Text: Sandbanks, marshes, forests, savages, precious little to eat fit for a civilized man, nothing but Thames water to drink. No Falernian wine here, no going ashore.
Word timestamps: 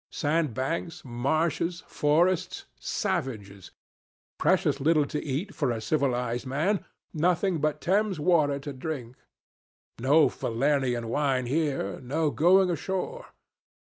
Sandbanks, 0.11 1.05
marshes, 1.05 1.83
forests, 1.85 2.65
savages, 2.79 3.69
precious 4.39 4.79
little 4.81 5.05
to 5.05 5.23
eat 5.23 5.49
fit 5.49 5.55
for 5.55 5.69
a 5.69 5.79
civilized 5.79 6.47
man, 6.47 6.83
nothing 7.13 7.59
but 7.61 7.79
Thames 7.81 8.19
water 8.19 8.57
to 8.57 8.73
drink. 8.73 9.15
No 9.99 10.27
Falernian 10.27 11.05
wine 11.07 11.45
here, 11.45 11.99
no 12.01 12.31
going 12.31 12.71
ashore. 12.71 13.27